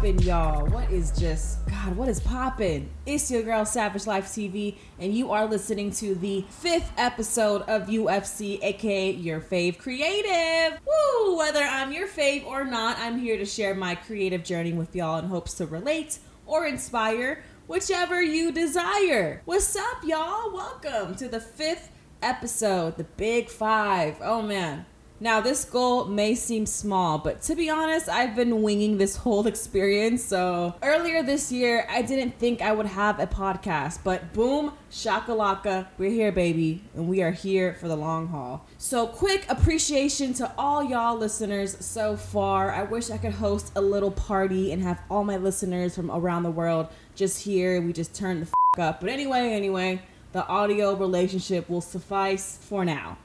poppin', 0.00 0.18
y'all? 0.20 0.66
What 0.68 0.90
is 0.90 1.10
just, 1.10 1.66
God, 1.68 1.94
what 1.94 2.08
is 2.08 2.20
poppin'? 2.20 2.88
It's 3.04 3.30
your 3.30 3.42
girl, 3.42 3.66
Savage 3.66 4.06
Life 4.06 4.28
TV, 4.28 4.76
and 4.98 5.14
you 5.14 5.30
are 5.30 5.44
listening 5.44 5.90
to 5.92 6.14
the 6.14 6.42
fifth 6.48 6.90
episode 6.96 7.60
of 7.68 7.86
UFC, 7.88 8.58
aka 8.62 9.10
your 9.10 9.42
fave 9.42 9.76
creative. 9.76 10.80
Woo! 10.86 11.36
Whether 11.36 11.60
I'm 11.60 11.92
your 11.92 12.08
fave 12.08 12.46
or 12.46 12.64
not, 12.64 12.98
I'm 12.98 13.18
here 13.18 13.36
to 13.36 13.44
share 13.44 13.74
my 13.74 13.94
creative 13.94 14.42
journey 14.42 14.72
with 14.72 14.96
y'all 14.96 15.18
in 15.18 15.26
hopes 15.26 15.52
to 15.54 15.66
relate 15.66 16.18
or 16.46 16.66
inspire, 16.66 17.44
whichever 17.66 18.22
you 18.22 18.52
desire. 18.52 19.42
What's 19.44 19.76
up, 19.76 20.02
y'all? 20.02 20.50
Welcome 20.50 21.14
to 21.16 21.28
the 21.28 21.40
fifth 21.40 21.90
episode, 22.22 22.96
the 22.96 23.04
big 23.04 23.50
five. 23.50 24.16
Oh 24.22 24.40
man. 24.40 24.86
Now, 25.22 25.42
this 25.42 25.66
goal 25.66 26.06
may 26.06 26.34
seem 26.34 26.64
small, 26.64 27.18
but 27.18 27.42
to 27.42 27.54
be 27.54 27.68
honest, 27.68 28.08
I've 28.08 28.34
been 28.34 28.62
winging 28.62 28.96
this 28.96 29.16
whole 29.16 29.46
experience. 29.46 30.24
So, 30.24 30.74
earlier 30.82 31.22
this 31.22 31.52
year, 31.52 31.86
I 31.90 32.00
didn't 32.00 32.38
think 32.38 32.62
I 32.62 32.72
would 32.72 32.86
have 32.86 33.20
a 33.20 33.26
podcast, 33.26 33.98
but 34.02 34.32
boom, 34.32 34.72
shakalaka, 34.90 35.88
we're 35.98 36.10
here, 36.10 36.32
baby, 36.32 36.82
and 36.94 37.06
we 37.06 37.22
are 37.22 37.32
here 37.32 37.74
for 37.74 37.86
the 37.86 37.96
long 37.96 38.28
haul. 38.28 38.64
So, 38.78 39.06
quick 39.06 39.44
appreciation 39.50 40.32
to 40.34 40.50
all 40.56 40.82
y'all 40.82 41.18
listeners 41.18 41.76
so 41.84 42.16
far. 42.16 42.72
I 42.72 42.84
wish 42.84 43.10
I 43.10 43.18
could 43.18 43.34
host 43.34 43.72
a 43.76 43.82
little 43.82 44.12
party 44.12 44.72
and 44.72 44.82
have 44.82 45.02
all 45.10 45.24
my 45.24 45.36
listeners 45.36 45.94
from 45.94 46.10
around 46.10 46.44
the 46.44 46.50
world 46.50 46.88
just 47.14 47.42
here. 47.42 47.82
We 47.82 47.92
just 47.92 48.14
turn 48.14 48.40
the 48.40 48.46
f 48.46 48.80
up. 48.80 49.00
But 49.00 49.10
anyway, 49.10 49.50
anyway, 49.50 50.00
the 50.32 50.46
audio 50.46 50.94
relationship 50.94 51.68
will 51.68 51.82
suffice 51.82 52.56
for 52.62 52.86
now. 52.86 53.18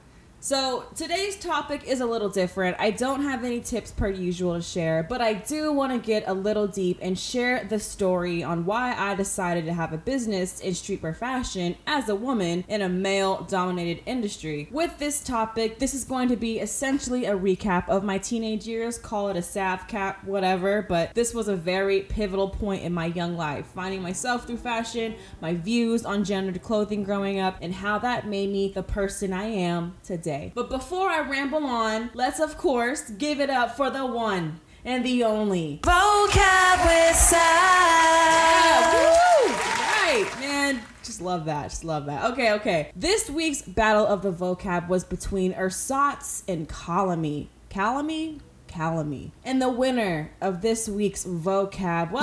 So, 0.46 0.84
today's 0.94 1.34
topic 1.34 1.82
is 1.88 2.00
a 2.00 2.06
little 2.06 2.28
different. 2.28 2.76
I 2.78 2.92
don't 2.92 3.22
have 3.22 3.42
any 3.42 3.58
tips 3.58 3.90
per 3.90 4.08
usual 4.08 4.54
to 4.54 4.62
share, 4.62 5.02
but 5.02 5.20
I 5.20 5.32
do 5.32 5.72
want 5.72 5.92
to 5.92 5.98
get 5.98 6.22
a 6.28 6.34
little 6.34 6.68
deep 6.68 7.00
and 7.02 7.18
share 7.18 7.64
the 7.64 7.80
story 7.80 8.44
on 8.44 8.64
why 8.64 8.94
I 8.96 9.16
decided 9.16 9.64
to 9.64 9.72
have 9.74 9.92
a 9.92 9.98
business 9.98 10.60
in 10.60 10.70
streetwear 10.74 11.16
fashion 11.16 11.74
as 11.84 12.08
a 12.08 12.14
woman 12.14 12.64
in 12.68 12.80
a 12.80 12.88
male 12.88 13.42
dominated 13.42 14.04
industry. 14.06 14.68
With 14.70 14.96
this 14.98 15.20
topic, 15.20 15.80
this 15.80 15.94
is 15.94 16.04
going 16.04 16.28
to 16.28 16.36
be 16.36 16.60
essentially 16.60 17.24
a 17.24 17.36
recap 17.36 17.88
of 17.88 18.04
my 18.04 18.18
teenage 18.18 18.68
years, 18.68 18.98
call 18.98 19.30
it 19.30 19.36
a 19.36 19.40
SavCap, 19.40 20.22
whatever, 20.22 20.80
but 20.80 21.12
this 21.14 21.34
was 21.34 21.48
a 21.48 21.56
very 21.56 22.02
pivotal 22.02 22.50
point 22.50 22.84
in 22.84 22.94
my 22.94 23.06
young 23.06 23.36
life, 23.36 23.66
finding 23.74 24.00
myself 24.00 24.46
through 24.46 24.58
fashion, 24.58 25.16
my 25.40 25.54
views 25.54 26.04
on 26.04 26.22
gendered 26.22 26.62
clothing 26.62 27.02
growing 27.02 27.40
up, 27.40 27.56
and 27.60 27.74
how 27.74 27.98
that 27.98 28.28
made 28.28 28.52
me 28.52 28.70
the 28.72 28.84
person 28.84 29.32
I 29.32 29.46
am 29.46 29.96
today. 30.04 30.35
But 30.54 30.68
before 30.68 31.08
I 31.08 31.20
ramble 31.20 31.64
on, 31.64 32.10
let's 32.14 32.40
of 32.40 32.56
course 32.58 33.10
give 33.10 33.40
it 33.40 33.50
up 33.50 33.76
for 33.76 33.90
the 33.90 34.06
one 34.06 34.60
and 34.84 35.04
the 35.04 35.24
only 35.24 35.80
Vocab 35.82 36.84
with 36.86 37.32
Yeah, 37.32 38.92
woo! 38.92 39.52
Right, 39.52 40.30
man. 40.40 40.80
Just 41.02 41.20
love 41.20 41.44
that. 41.46 41.70
Just 41.70 41.84
love 41.84 42.06
that. 42.06 42.30
Okay, 42.32 42.52
okay. 42.52 42.90
This 42.94 43.28
week's 43.28 43.62
battle 43.62 44.06
of 44.06 44.22
the 44.22 44.32
vocab 44.32 44.88
was 44.88 45.04
between 45.04 45.52
Ersatz 45.54 46.42
and 46.48 46.68
Calamy. 46.68 47.48
Calamy? 47.70 48.40
Calamy. 48.68 49.32
And 49.44 49.60
the 49.60 49.68
winner 49.68 50.30
of 50.40 50.62
this 50.62 50.88
week's 50.88 51.24
vocab 51.24 52.10
was. 52.12 52.22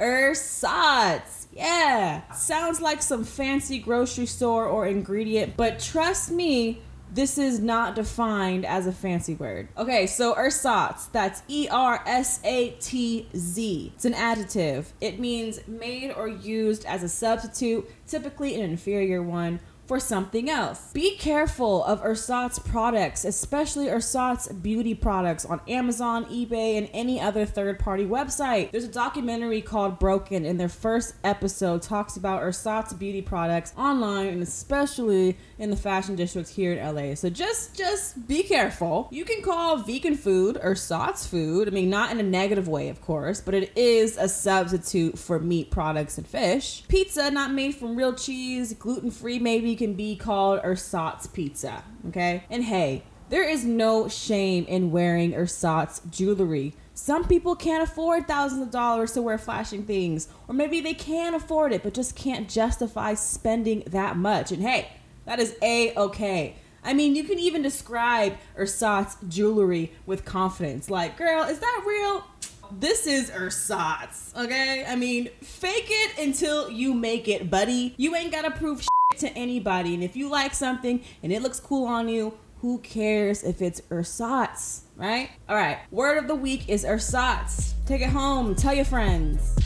Ersatz. 0.00 1.46
Yeah. 1.52 2.30
Sounds 2.32 2.80
like 2.80 3.02
some 3.02 3.24
fancy 3.24 3.78
grocery 3.78 4.26
store 4.26 4.66
or 4.66 4.86
ingredient, 4.86 5.56
but 5.56 5.80
trust 5.80 6.30
me, 6.30 6.80
this 7.12 7.38
is 7.38 7.58
not 7.58 7.94
defined 7.94 8.66
as 8.66 8.86
a 8.86 8.92
fancy 8.92 9.34
word. 9.34 9.68
Okay, 9.76 10.06
so 10.06 10.34
ersatz, 10.34 11.10
that's 11.10 11.42
E 11.48 11.66
R 11.70 12.02
S 12.06 12.40
A 12.44 12.70
T 12.80 13.26
Z. 13.34 13.92
It's 13.94 14.04
an 14.04 14.14
adjective. 14.14 14.92
It 15.00 15.18
means 15.18 15.60
made 15.66 16.12
or 16.12 16.28
used 16.28 16.84
as 16.84 17.02
a 17.02 17.08
substitute, 17.08 17.90
typically 18.06 18.54
an 18.54 18.60
inferior 18.70 19.22
one, 19.22 19.60
for 19.88 19.98
something 19.98 20.50
else. 20.50 20.92
Be 20.92 21.16
careful 21.16 21.82
of 21.84 22.02
ersatz 22.02 22.58
products, 22.58 23.24
especially 23.24 23.86
ersatz 23.86 24.46
beauty 24.48 24.94
products 24.94 25.46
on 25.46 25.62
Amazon, 25.66 26.26
eBay, 26.26 26.76
and 26.76 26.90
any 26.92 27.18
other 27.18 27.46
third 27.46 27.78
party 27.78 28.04
website. 28.04 28.70
There's 28.70 28.84
a 28.84 28.88
documentary 28.88 29.62
called 29.62 29.98
Broken, 29.98 30.44
and 30.44 30.60
their 30.60 30.68
first 30.68 31.14
episode 31.24 31.80
talks 31.80 32.18
about 32.18 32.42
ersatz 32.42 32.92
beauty 32.92 33.22
products 33.22 33.72
online 33.76 34.26
and 34.26 34.42
especially 34.42 35.38
in 35.58 35.70
the 35.70 35.76
fashion 35.76 36.14
districts 36.14 36.54
here 36.54 36.74
in 36.74 36.94
LA. 36.94 37.14
So 37.14 37.30
just 37.30 37.74
just 37.74 38.28
be 38.28 38.42
careful. 38.42 39.08
You 39.10 39.24
can 39.24 39.42
call 39.42 39.78
vegan 39.78 40.16
food 40.16 40.58
ersatz 40.62 41.26
food. 41.26 41.66
I 41.66 41.70
mean, 41.70 41.88
not 41.88 42.10
in 42.10 42.20
a 42.20 42.22
negative 42.22 42.68
way, 42.68 42.90
of 42.90 43.00
course, 43.00 43.40
but 43.40 43.54
it 43.54 43.72
is 43.74 44.18
a 44.18 44.28
substitute 44.28 45.18
for 45.18 45.38
meat 45.38 45.70
products 45.70 46.18
and 46.18 46.26
fish. 46.26 46.84
Pizza 46.88 47.30
not 47.30 47.52
made 47.52 47.74
from 47.74 47.96
real 47.96 48.12
cheese, 48.12 48.74
gluten 48.74 49.10
free 49.10 49.38
maybe 49.38 49.77
can 49.78 49.94
be 49.94 50.14
called 50.14 50.60
ersatz 50.62 51.26
pizza. 51.32 51.82
Okay, 52.08 52.44
and 52.50 52.64
hey. 52.64 53.04
There 53.30 53.46
is 53.46 53.62
no 53.62 54.08
shame 54.08 54.64
in 54.64 54.90
wearing 54.90 55.34
ersatz 55.34 56.00
jewelry. 56.10 56.74
Some 56.94 57.28
people 57.28 57.54
can't 57.54 57.82
afford 57.82 58.26
thousands 58.26 58.62
of 58.62 58.70
dollars 58.70 59.12
to 59.12 59.20
wear 59.20 59.36
flashing 59.36 59.84
things, 59.84 60.28
or 60.48 60.54
maybe 60.54 60.80
they 60.80 60.94
can 60.94 61.34
afford 61.34 61.74
it 61.74 61.82
but 61.82 61.92
just 61.92 62.16
can't 62.16 62.48
justify 62.48 63.12
spending 63.12 63.82
that 63.86 64.16
much. 64.16 64.50
And 64.50 64.62
hey, 64.62 64.88
that 65.26 65.40
is 65.40 65.54
a 65.60 65.94
okay. 65.94 66.56
I 66.82 66.94
mean, 66.94 67.14
you 67.14 67.24
can 67.24 67.38
even 67.38 67.60
describe 67.60 68.38
ersatz 68.56 69.18
jewelry 69.28 69.92
with 70.06 70.24
confidence. 70.24 70.88
Like, 70.88 71.18
girl, 71.18 71.42
is 71.42 71.58
that 71.58 71.84
real? 71.86 72.24
This 72.72 73.06
is 73.06 73.30
ersatz, 73.30 74.34
okay? 74.34 74.86
I 74.88 74.96
mean, 74.96 75.28
fake 75.42 75.88
it 75.88 76.18
until 76.18 76.70
you 76.70 76.94
make 76.94 77.28
it, 77.28 77.50
buddy. 77.50 77.94
You 77.98 78.16
ain't 78.16 78.32
gotta 78.32 78.50
prove 78.50 78.87
to 79.18 79.28
anybody. 79.36 79.94
And 79.94 80.02
if 80.02 80.16
you 80.16 80.28
like 80.28 80.54
something 80.54 81.02
and 81.22 81.32
it 81.32 81.42
looks 81.42 81.60
cool 81.60 81.86
on 81.86 82.08
you, 82.08 82.34
who 82.60 82.78
cares 82.78 83.44
if 83.44 83.62
it's 83.62 83.80
ersatz, 83.90 84.82
right? 84.96 85.30
All 85.48 85.54
right, 85.54 85.78
word 85.90 86.18
of 86.18 86.26
the 86.26 86.34
week 86.34 86.68
is 86.68 86.84
ersatz. 86.84 87.74
Take 87.86 88.02
it 88.02 88.08
home, 88.08 88.56
tell 88.56 88.74
your 88.74 88.84
friends. 88.84 89.56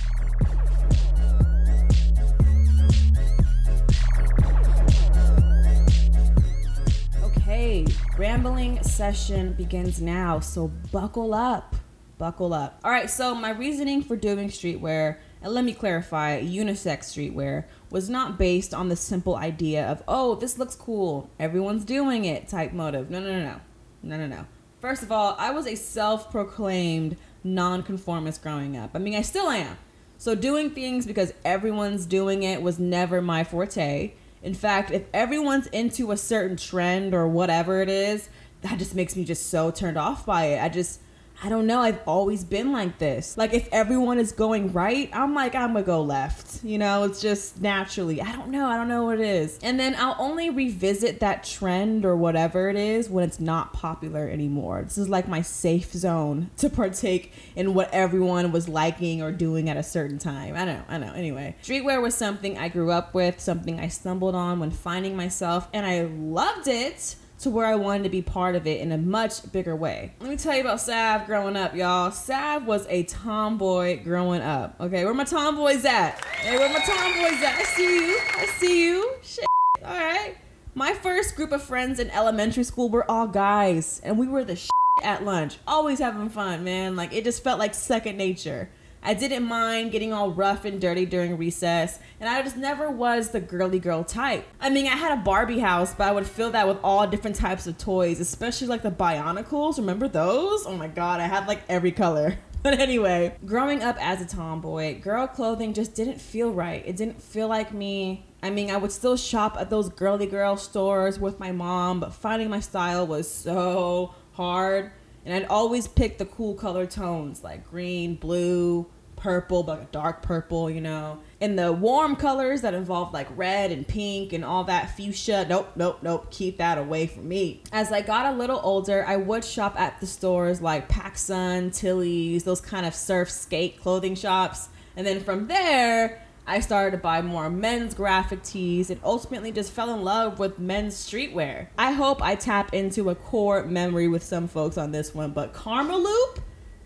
Okay, 7.24 7.86
rambling 8.18 8.82
session 8.82 9.54
begins 9.54 10.00
now, 10.00 10.40
so 10.40 10.68
buckle 10.90 11.32
up. 11.32 11.74
Buckle 12.18 12.52
up. 12.52 12.78
All 12.84 12.90
right, 12.90 13.10
so 13.10 13.34
my 13.34 13.50
reasoning 13.50 14.02
for 14.02 14.16
doing 14.16 14.48
streetwear, 14.48 15.16
and 15.40 15.52
let 15.52 15.64
me 15.64 15.72
clarify, 15.72 16.40
unisex 16.40 17.04
streetwear, 17.04 17.64
was 17.92 18.08
not 18.08 18.38
based 18.38 18.72
on 18.72 18.88
the 18.88 18.96
simple 18.96 19.36
idea 19.36 19.86
of, 19.86 20.02
oh, 20.08 20.34
this 20.34 20.58
looks 20.58 20.74
cool, 20.74 21.28
everyone's 21.38 21.84
doing 21.84 22.24
it 22.24 22.48
type 22.48 22.72
motive. 22.72 23.10
No, 23.10 23.20
no, 23.20 23.30
no, 23.30 23.44
no. 23.44 23.60
No, 24.02 24.16
no, 24.16 24.26
no. 24.26 24.46
First 24.80 25.02
of 25.02 25.12
all, 25.12 25.36
I 25.38 25.50
was 25.50 25.66
a 25.66 25.76
self 25.76 26.30
proclaimed 26.30 27.16
nonconformist 27.44 28.42
growing 28.42 28.76
up. 28.76 28.90
I 28.94 28.98
mean, 28.98 29.14
I 29.14 29.22
still 29.22 29.50
am. 29.50 29.76
So 30.16 30.34
doing 30.34 30.70
things 30.70 31.06
because 31.06 31.34
everyone's 31.44 32.06
doing 32.06 32.42
it 32.42 32.62
was 32.62 32.78
never 32.78 33.20
my 33.20 33.44
forte. 33.44 34.12
In 34.42 34.54
fact, 34.54 34.90
if 34.90 35.04
everyone's 35.12 35.66
into 35.68 36.12
a 36.12 36.16
certain 36.16 36.56
trend 36.56 37.14
or 37.14 37.28
whatever 37.28 37.82
it 37.82 37.88
is, 37.88 38.28
that 38.62 38.78
just 38.78 38.94
makes 38.94 39.14
me 39.16 39.24
just 39.24 39.50
so 39.50 39.70
turned 39.70 39.98
off 39.98 40.24
by 40.24 40.46
it. 40.46 40.62
I 40.62 40.68
just 40.68 41.00
I 41.44 41.48
don't 41.48 41.66
know. 41.66 41.80
I've 41.80 42.00
always 42.06 42.44
been 42.44 42.70
like 42.70 42.98
this. 42.98 43.36
Like 43.36 43.52
if 43.52 43.68
everyone 43.72 44.20
is 44.20 44.30
going 44.30 44.72
right, 44.72 45.10
I'm 45.12 45.34
like 45.34 45.56
I'm 45.56 45.72
gonna 45.72 45.84
go 45.84 46.00
left. 46.00 46.62
You 46.62 46.78
know, 46.78 47.02
it's 47.02 47.20
just 47.20 47.60
naturally. 47.60 48.22
I 48.22 48.30
don't 48.30 48.50
know. 48.50 48.66
I 48.66 48.76
don't 48.76 48.86
know 48.86 49.04
what 49.04 49.18
it 49.18 49.26
is. 49.26 49.58
And 49.60 49.78
then 49.78 49.96
I'll 49.98 50.14
only 50.20 50.50
revisit 50.50 51.18
that 51.18 51.42
trend 51.42 52.04
or 52.04 52.16
whatever 52.16 52.70
it 52.70 52.76
is 52.76 53.10
when 53.10 53.24
it's 53.24 53.40
not 53.40 53.72
popular 53.72 54.28
anymore. 54.28 54.82
This 54.84 54.98
is 54.98 55.08
like 55.08 55.26
my 55.26 55.42
safe 55.42 55.92
zone 55.92 56.50
to 56.58 56.70
partake 56.70 57.32
in 57.56 57.74
what 57.74 57.92
everyone 57.92 58.52
was 58.52 58.68
liking 58.68 59.20
or 59.20 59.32
doing 59.32 59.68
at 59.68 59.76
a 59.76 59.82
certain 59.82 60.18
time. 60.18 60.54
I 60.54 60.64
don't 60.64 60.76
know. 60.76 60.84
I 60.88 60.98
don't 60.98 61.08
know. 61.08 61.14
Anyway, 61.14 61.56
streetwear 61.64 62.00
was 62.00 62.14
something 62.14 62.56
I 62.56 62.68
grew 62.68 62.92
up 62.92 63.14
with, 63.14 63.40
something 63.40 63.80
I 63.80 63.88
stumbled 63.88 64.36
on 64.36 64.60
when 64.60 64.70
finding 64.70 65.16
myself, 65.16 65.68
and 65.72 65.84
I 65.84 66.02
loved 66.02 66.68
it 66.68 67.16
to 67.42 67.50
where 67.50 67.66
I 67.66 67.74
wanted 67.74 68.04
to 68.04 68.08
be 68.08 68.22
part 68.22 68.54
of 68.54 68.66
it 68.66 68.80
in 68.80 68.92
a 68.92 68.98
much 68.98 69.50
bigger 69.52 69.74
way. 69.74 70.14
Let 70.20 70.30
me 70.30 70.36
tell 70.36 70.54
you 70.54 70.60
about 70.60 70.80
Sav 70.80 71.26
growing 71.26 71.56
up, 71.56 71.74
y'all. 71.74 72.10
Sav 72.10 72.66
was 72.66 72.86
a 72.88 73.02
tomboy 73.04 74.02
growing 74.02 74.42
up. 74.42 74.76
Okay, 74.80 75.04
where 75.04 75.14
my 75.14 75.24
tomboys 75.24 75.84
at? 75.84 76.24
Hey, 76.24 76.56
where 76.56 76.68
my 76.68 76.78
tomboys 76.78 77.42
at? 77.42 77.56
I 77.58 77.62
see 77.64 78.10
you. 78.10 78.18
I 78.36 78.46
see 78.46 78.84
you. 78.84 79.14
Shit. 79.22 79.46
All 79.84 79.90
right. 79.98 80.36
My 80.74 80.94
first 80.94 81.34
group 81.36 81.52
of 81.52 81.62
friends 81.62 81.98
in 81.98 82.10
elementary 82.10 82.64
school 82.64 82.88
were 82.88 83.08
all 83.10 83.26
guys, 83.26 84.00
and 84.04 84.16
we 84.18 84.28
were 84.28 84.44
the 84.44 84.56
shit 84.56 84.70
at 85.02 85.24
lunch. 85.24 85.58
Always 85.66 85.98
having 85.98 86.28
fun, 86.28 86.62
man. 86.64 86.94
Like 86.96 87.12
it 87.12 87.24
just 87.24 87.42
felt 87.42 87.58
like 87.58 87.74
second 87.74 88.16
nature. 88.16 88.70
I 89.04 89.14
didn't 89.14 89.42
mind 89.42 89.90
getting 89.90 90.12
all 90.12 90.30
rough 90.30 90.64
and 90.64 90.80
dirty 90.80 91.06
during 91.06 91.36
recess, 91.36 91.98
and 92.20 92.28
I 92.28 92.40
just 92.42 92.56
never 92.56 92.88
was 92.88 93.30
the 93.30 93.40
girly 93.40 93.80
girl 93.80 94.04
type. 94.04 94.46
I 94.60 94.70
mean, 94.70 94.86
I 94.86 94.96
had 94.96 95.18
a 95.18 95.22
Barbie 95.22 95.58
house, 95.58 95.92
but 95.92 96.06
I 96.06 96.12
would 96.12 96.26
fill 96.26 96.52
that 96.52 96.68
with 96.68 96.78
all 96.84 97.06
different 97.08 97.34
types 97.34 97.66
of 97.66 97.78
toys, 97.78 98.20
especially 98.20 98.68
like 98.68 98.82
the 98.82 98.92
Bionicles. 98.92 99.78
Remember 99.78 100.06
those? 100.06 100.64
Oh 100.66 100.76
my 100.76 100.86
god, 100.86 101.20
I 101.20 101.26
had 101.26 101.48
like 101.48 101.62
every 101.68 101.92
color. 101.92 102.38
But 102.62 102.78
anyway, 102.78 103.34
growing 103.44 103.82
up 103.82 103.96
as 104.00 104.22
a 104.22 104.24
tomboy, 104.24 105.00
girl 105.00 105.26
clothing 105.26 105.74
just 105.74 105.96
didn't 105.96 106.20
feel 106.20 106.52
right. 106.52 106.80
It 106.86 106.94
didn't 106.94 107.20
feel 107.20 107.48
like 107.48 107.74
me. 107.74 108.24
I 108.40 108.50
mean, 108.50 108.70
I 108.70 108.76
would 108.76 108.92
still 108.92 109.16
shop 109.16 109.56
at 109.58 109.68
those 109.68 109.88
girly 109.88 110.26
girl 110.26 110.56
stores 110.56 111.18
with 111.18 111.40
my 111.40 111.50
mom, 111.50 111.98
but 111.98 112.14
finding 112.14 112.48
my 112.48 112.60
style 112.60 113.04
was 113.04 113.28
so 113.28 114.14
hard. 114.34 114.92
And 115.24 115.34
I'd 115.34 115.48
always 115.48 115.86
pick 115.86 116.18
the 116.18 116.24
cool 116.24 116.54
color 116.54 116.86
tones 116.86 117.44
like 117.44 117.68
green, 117.70 118.16
blue, 118.16 118.86
purple, 119.22 119.62
but 119.62 119.78
like 119.78 119.88
a 119.88 119.92
dark 119.92 120.20
purple, 120.22 120.68
you 120.68 120.80
know. 120.80 121.20
And 121.40 121.56
the 121.58 121.72
warm 121.72 122.16
colors 122.16 122.62
that 122.62 122.74
involved 122.74 123.14
like 123.14 123.28
red 123.36 123.70
and 123.70 123.86
pink 123.86 124.32
and 124.32 124.44
all 124.44 124.64
that 124.64 124.96
fuchsia, 124.96 125.46
nope, 125.48 125.70
nope, 125.76 126.00
nope, 126.02 126.30
keep 126.30 126.58
that 126.58 126.76
away 126.76 127.06
from 127.06 127.28
me. 127.28 127.62
As 127.72 127.92
I 127.92 128.02
got 128.02 128.26
a 128.26 128.36
little 128.36 128.60
older, 128.62 129.04
I 129.06 129.16
would 129.16 129.44
shop 129.44 129.78
at 129.78 130.00
the 130.00 130.06
stores 130.06 130.60
like 130.60 130.88
PacSun, 130.88 131.74
Tilly's, 131.74 132.42
those 132.42 132.60
kind 132.60 132.84
of 132.84 132.94
surf 132.94 133.30
skate 133.30 133.80
clothing 133.80 134.16
shops. 134.16 134.68
And 134.96 135.06
then 135.06 135.20
from 135.20 135.46
there, 135.46 136.26
I 136.52 136.60
started 136.60 136.90
to 136.90 136.98
buy 136.98 137.22
more 137.22 137.48
men's 137.48 137.94
graphic 137.94 138.42
tees 138.42 138.90
and 138.90 139.00
ultimately 139.02 139.52
just 139.52 139.72
fell 139.72 139.88
in 139.94 140.04
love 140.04 140.38
with 140.38 140.58
men's 140.58 140.94
streetwear. 140.94 141.68
I 141.78 141.92
hope 141.92 142.20
I 142.20 142.34
tap 142.34 142.74
into 142.74 143.08
a 143.08 143.14
core 143.14 143.64
memory 143.64 144.06
with 144.06 144.22
some 144.22 144.48
folks 144.48 144.76
on 144.76 144.92
this 144.92 145.14
one, 145.14 145.30
but 145.30 145.54
Karmaloop, 145.54 146.40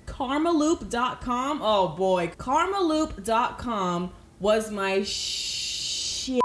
Karmaloop.com, 0.07 1.59
oh 1.65 1.89
boy, 1.89 2.29
Karmaloop.com 2.39 4.13
was 4.39 4.71
my 4.71 5.03
shit, 5.03 6.41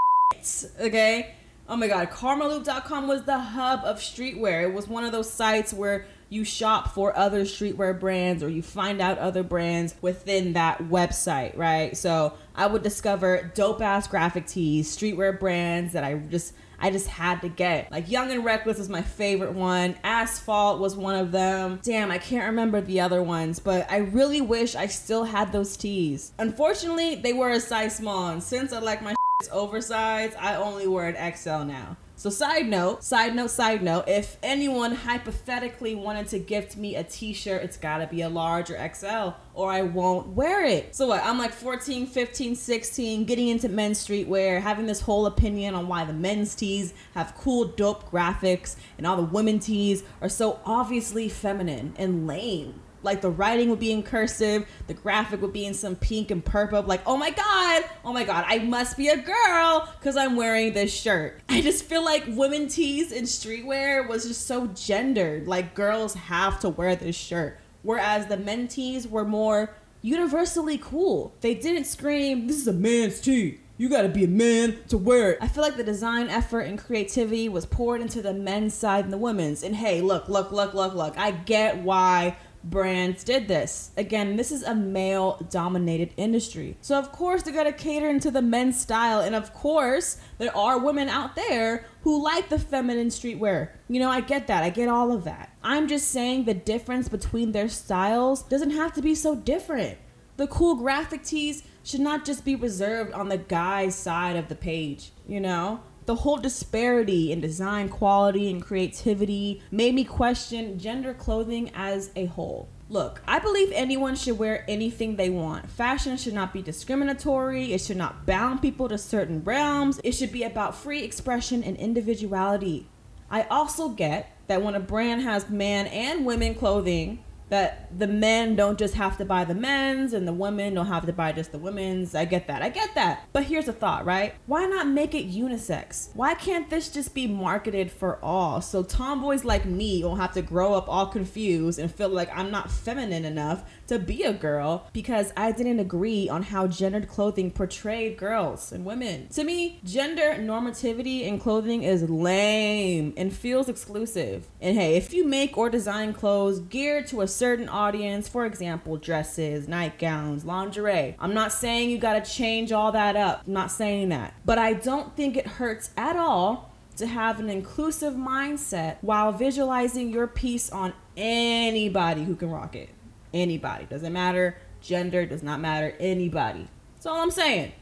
okay? 0.80 1.36
Oh 1.68 1.76
my 1.76 1.86
god, 1.86 2.10
Karmaloop.com 2.10 3.06
was 3.06 3.22
the 3.22 3.38
hub 3.38 3.84
of 3.84 3.98
streetwear. 3.98 4.64
It 4.64 4.74
was 4.74 4.88
one 4.88 5.04
of 5.04 5.12
those 5.12 5.32
sites 5.32 5.72
where 5.72 6.06
you 6.32 6.44
shop 6.44 6.94
for 6.94 7.16
other 7.16 7.42
streetwear 7.42 7.98
brands 7.98 8.42
or 8.42 8.48
you 8.48 8.62
find 8.62 9.00
out 9.02 9.18
other 9.18 9.42
brands 9.42 9.94
within 10.00 10.54
that 10.54 10.78
website, 10.84 11.56
right? 11.56 11.96
So 11.96 12.32
I 12.54 12.66
would 12.66 12.82
discover 12.82 13.52
dope 13.54 13.82
ass 13.82 14.08
graphic 14.08 14.46
tees, 14.46 14.96
streetwear 14.96 15.38
brands 15.38 15.92
that 15.92 16.04
I 16.04 16.14
just 16.14 16.54
I 16.80 16.90
just 16.90 17.06
had 17.06 17.42
to 17.42 17.48
get. 17.48 17.92
Like 17.92 18.10
Young 18.10 18.32
and 18.32 18.44
Reckless 18.44 18.80
is 18.80 18.88
my 18.88 19.02
favorite 19.02 19.52
one. 19.52 19.94
Asphalt 20.02 20.80
was 20.80 20.96
one 20.96 21.14
of 21.14 21.30
them. 21.30 21.78
Damn, 21.82 22.10
I 22.10 22.18
can't 22.18 22.46
remember 22.46 22.80
the 22.80 23.00
other 23.00 23.22
ones, 23.22 23.60
but 23.60 23.86
I 23.88 23.98
really 23.98 24.40
wish 24.40 24.74
I 24.74 24.86
still 24.86 25.24
had 25.24 25.52
those 25.52 25.76
tees. 25.76 26.32
Unfortunately, 26.38 27.14
they 27.14 27.34
were 27.34 27.50
a 27.50 27.60
size 27.60 27.94
small, 27.94 28.30
and 28.30 28.42
since 28.42 28.72
I 28.72 28.80
like 28.80 29.00
my 29.00 29.14
oversized, 29.52 30.34
I 30.40 30.56
only 30.56 30.88
wear 30.88 31.08
an 31.08 31.34
XL 31.36 31.64
now. 31.64 31.96
So, 32.22 32.30
side 32.30 32.68
note, 32.68 33.02
side 33.02 33.34
note, 33.34 33.50
side 33.50 33.82
note, 33.82 34.04
if 34.06 34.36
anyone 34.44 34.94
hypothetically 34.94 35.96
wanted 35.96 36.28
to 36.28 36.38
gift 36.38 36.76
me 36.76 36.94
a 36.94 37.02
t 37.02 37.32
shirt, 37.32 37.64
it's 37.64 37.76
gotta 37.76 38.06
be 38.06 38.22
a 38.22 38.28
large 38.28 38.70
or 38.70 38.78
XL, 38.94 39.30
or 39.54 39.72
I 39.72 39.82
won't 39.82 40.28
wear 40.28 40.64
it. 40.64 40.94
So, 40.94 41.08
what? 41.08 41.20
I'm 41.24 41.36
like 41.36 41.52
14, 41.52 42.06
15, 42.06 42.54
16, 42.54 43.24
getting 43.24 43.48
into 43.48 43.68
men's 43.68 44.06
streetwear, 44.06 44.60
having 44.60 44.86
this 44.86 45.00
whole 45.00 45.26
opinion 45.26 45.74
on 45.74 45.88
why 45.88 46.04
the 46.04 46.12
men's 46.12 46.54
tees 46.54 46.94
have 47.14 47.34
cool, 47.34 47.64
dope 47.64 48.08
graphics, 48.08 48.76
and 48.98 49.04
all 49.04 49.16
the 49.16 49.24
women 49.24 49.58
tees 49.58 50.04
are 50.20 50.28
so 50.28 50.60
obviously 50.64 51.28
feminine 51.28 51.92
and 51.98 52.28
lame 52.28 52.80
like 53.02 53.20
the 53.20 53.30
writing 53.30 53.70
would 53.70 53.80
be 53.80 53.92
in 53.92 54.02
cursive, 54.02 54.66
the 54.86 54.94
graphic 54.94 55.40
would 55.42 55.52
be 55.52 55.66
in 55.66 55.74
some 55.74 55.96
pink 55.96 56.30
and 56.30 56.44
purple. 56.44 56.82
Like, 56.82 57.02
oh 57.06 57.16
my 57.16 57.30
god, 57.30 57.84
oh 58.04 58.12
my 58.12 58.24
god, 58.24 58.44
I 58.46 58.58
must 58.58 58.96
be 58.96 59.08
a 59.08 59.16
girl 59.16 59.88
because 59.98 60.16
I'm 60.16 60.36
wearing 60.36 60.72
this 60.72 60.92
shirt. 60.92 61.40
I 61.48 61.60
just 61.60 61.84
feel 61.84 62.04
like 62.04 62.24
women 62.28 62.68
tees 62.68 63.12
in 63.12 63.24
streetwear 63.24 64.08
was 64.08 64.26
just 64.26 64.46
so 64.46 64.68
gendered. 64.68 65.46
Like, 65.46 65.74
girls 65.74 66.14
have 66.14 66.60
to 66.60 66.68
wear 66.68 66.96
this 66.96 67.16
shirt, 67.16 67.58
whereas 67.82 68.26
the 68.26 68.36
men 68.36 68.68
tees 68.68 69.06
were 69.06 69.24
more 69.24 69.74
universally 70.00 70.78
cool. 70.78 71.34
They 71.40 71.54
didn't 71.54 71.84
scream, 71.84 72.46
"This 72.46 72.56
is 72.56 72.68
a 72.68 72.72
man's 72.72 73.20
tee." 73.20 73.60
You 73.78 73.88
gotta 73.88 74.08
be 74.08 74.24
a 74.24 74.28
man 74.28 74.76
to 74.88 74.98
wear 74.98 75.32
it. 75.32 75.38
I 75.40 75.48
feel 75.48 75.62
like 75.62 75.76
the 75.76 75.82
design 75.82 76.28
effort 76.28 76.60
and 76.60 76.78
creativity 76.78 77.48
was 77.48 77.66
poured 77.66 78.00
into 78.00 78.22
the 78.22 78.32
men's 78.32 78.74
side 78.74 79.02
and 79.04 79.12
the 79.12 79.18
women's. 79.18 79.64
And 79.64 79.74
hey, 79.74 80.00
look, 80.00 80.28
look, 80.28 80.52
look, 80.52 80.72
look, 80.74 80.94
look. 80.94 81.18
I 81.18 81.32
get 81.32 81.78
why 81.78 82.36
brands 82.64 83.24
did 83.24 83.48
this. 83.48 83.90
Again, 83.96 84.36
this 84.36 84.52
is 84.52 84.62
a 84.62 84.74
male 84.74 85.44
dominated 85.50 86.12
industry. 86.16 86.76
So, 86.80 86.98
of 86.98 87.12
course, 87.12 87.42
they're 87.42 87.52
going 87.52 87.66
to 87.66 87.72
cater 87.72 88.08
into 88.08 88.30
the 88.30 88.42
men's 88.42 88.80
style. 88.80 89.20
And 89.20 89.34
of 89.34 89.52
course, 89.52 90.18
there 90.38 90.56
are 90.56 90.78
women 90.78 91.08
out 91.08 91.36
there 91.36 91.86
who 92.02 92.22
like 92.22 92.48
the 92.48 92.58
feminine 92.58 93.08
streetwear. 93.08 93.70
You 93.88 94.00
know, 94.00 94.10
I 94.10 94.20
get 94.20 94.46
that. 94.46 94.62
I 94.62 94.70
get 94.70 94.88
all 94.88 95.12
of 95.12 95.24
that. 95.24 95.54
I'm 95.62 95.88
just 95.88 96.08
saying 96.08 96.44
the 96.44 96.54
difference 96.54 97.08
between 97.08 97.52
their 97.52 97.68
styles 97.68 98.42
doesn't 98.42 98.70
have 98.70 98.92
to 98.94 99.02
be 99.02 99.14
so 99.14 99.34
different. 99.34 99.98
The 100.36 100.46
cool 100.46 100.76
graphic 100.76 101.24
tees 101.24 101.62
should 101.84 102.00
not 102.00 102.24
just 102.24 102.44
be 102.44 102.56
reserved 102.56 103.12
on 103.12 103.28
the 103.28 103.38
guy's 103.38 103.94
side 103.94 104.36
of 104.36 104.48
the 104.48 104.54
page, 104.54 105.12
you 105.26 105.40
know? 105.40 105.80
The 106.06 106.16
whole 106.16 106.38
disparity 106.38 107.30
in 107.32 107.40
design 107.40 107.88
quality 107.88 108.50
and 108.50 108.62
creativity 108.62 109.62
made 109.70 109.94
me 109.94 110.04
question 110.04 110.78
gender 110.78 111.14
clothing 111.14 111.70
as 111.74 112.10
a 112.16 112.26
whole. 112.26 112.68
Look, 112.88 113.22
I 113.26 113.38
believe 113.38 113.70
anyone 113.72 114.16
should 114.16 114.38
wear 114.38 114.64
anything 114.68 115.16
they 115.16 115.30
want. 115.30 115.70
Fashion 115.70 116.16
should 116.16 116.34
not 116.34 116.52
be 116.52 116.60
discriminatory, 116.60 117.72
it 117.72 117.80
should 117.80 117.96
not 117.96 118.26
bound 118.26 118.60
people 118.60 118.88
to 118.88 118.98
certain 118.98 119.42
realms, 119.44 120.00
it 120.04 120.12
should 120.12 120.32
be 120.32 120.42
about 120.42 120.76
free 120.76 121.02
expression 121.02 121.64
and 121.64 121.76
individuality. 121.76 122.86
I 123.30 123.42
also 123.44 123.88
get 123.88 124.36
that 124.48 124.62
when 124.62 124.74
a 124.74 124.80
brand 124.80 125.22
has 125.22 125.48
man 125.48 125.86
and 125.86 126.26
women 126.26 126.54
clothing, 126.54 127.24
that 127.52 127.86
the 127.98 128.06
men 128.06 128.56
don't 128.56 128.78
just 128.78 128.94
have 128.94 129.18
to 129.18 129.26
buy 129.26 129.44
the 129.44 129.54
men's 129.54 130.14
and 130.14 130.26
the 130.26 130.32
women 130.32 130.72
don't 130.72 130.86
have 130.86 131.04
to 131.04 131.12
buy 131.12 131.30
just 131.32 131.52
the 131.52 131.58
women's. 131.58 132.14
I 132.14 132.24
get 132.24 132.46
that. 132.46 132.62
I 132.62 132.70
get 132.70 132.94
that. 132.94 133.28
But 133.34 133.44
here's 133.44 133.68
a 133.68 133.74
thought, 133.74 134.06
right? 134.06 134.34
Why 134.46 134.64
not 134.64 134.88
make 134.88 135.14
it 135.14 135.30
unisex? 135.30 136.08
Why 136.14 136.32
can't 136.32 136.70
this 136.70 136.88
just 136.88 137.14
be 137.14 137.26
marketed 137.26 137.92
for 137.92 138.18
all? 138.24 138.62
So 138.62 138.82
tomboys 138.82 139.44
like 139.44 139.66
me 139.66 140.00
don't 140.00 140.16
have 140.16 140.32
to 140.32 140.40
grow 140.40 140.72
up 140.72 140.88
all 140.88 141.04
confused 141.04 141.78
and 141.78 141.94
feel 141.94 142.08
like 142.08 142.34
I'm 142.34 142.50
not 142.50 142.70
feminine 142.70 143.26
enough 143.26 143.70
to 143.92 143.98
be 143.98 144.22
a 144.22 144.32
girl 144.32 144.88
because 144.94 145.32
I 145.36 145.52
didn't 145.52 145.78
agree 145.78 146.28
on 146.28 146.44
how 146.44 146.66
gendered 146.66 147.08
clothing 147.08 147.50
portrayed 147.50 148.16
girls 148.16 148.72
and 148.72 148.86
women. 148.86 149.28
To 149.28 149.44
me, 149.44 149.80
gender 149.84 150.34
normativity 150.38 151.22
in 151.22 151.38
clothing 151.38 151.82
is 151.82 152.08
lame 152.08 153.12
and 153.18 153.34
feels 153.34 153.68
exclusive. 153.68 154.48
And 154.62 154.78
hey, 154.78 154.96
if 154.96 155.12
you 155.12 155.26
make 155.26 155.58
or 155.58 155.68
design 155.68 156.14
clothes 156.14 156.60
geared 156.60 157.06
to 157.08 157.20
a 157.20 157.28
certain 157.28 157.68
audience, 157.68 158.28
for 158.28 158.46
example, 158.46 158.96
dresses, 158.96 159.68
nightgowns, 159.68 160.46
lingerie, 160.46 161.14
I'm 161.18 161.34
not 161.34 161.52
saying 161.52 161.90
you 161.90 161.98
gotta 161.98 162.22
change 162.22 162.72
all 162.72 162.92
that 162.92 163.14
up. 163.14 163.42
I'm 163.46 163.52
not 163.52 163.70
saying 163.70 164.08
that. 164.08 164.32
But 164.46 164.56
I 164.56 164.72
don't 164.72 165.14
think 165.16 165.36
it 165.36 165.46
hurts 165.46 165.90
at 165.98 166.16
all 166.16 166.72
to 166.96 167.06
have 167.06 167.40
an 167.40 167.50
inclusive 167.50 168.14
mindset 168.14 168.96
while 169.02 169.32
visualizing 169.32 170.10
your 170.10 170.26
piece 170.26 170.70
on 170.70 170.94
anybody 171.14 172.24
who 172.24 172.34
can 172.34 172.50
rock 172.50 172.74
it 172.74 172.88
anybody. 173.32 173.86
Doesn't 173.86 174.12
matter. 174.12 174.56
Gender 174.80 175.26
does 175.26 175.42
not 175.42 175.60
matter. 175.60 175.94
Anybody. 175.98 176.68
That's 176.94 177.06
all 177.06 177.20
I'm 177.20 177.30
saying. 177.30 177.72